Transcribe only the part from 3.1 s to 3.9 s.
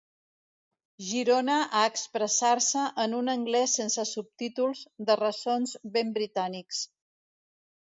un anglès